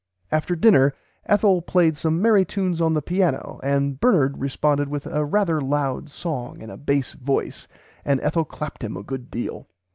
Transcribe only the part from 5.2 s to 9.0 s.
rarther loud song in a base voice and Ethel clapped him